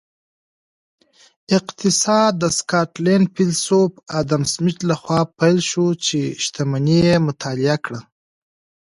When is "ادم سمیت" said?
4.19-4.79